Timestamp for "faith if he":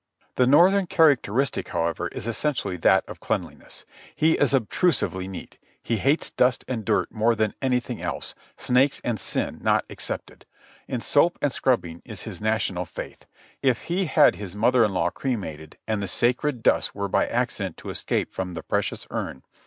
12.85-14.05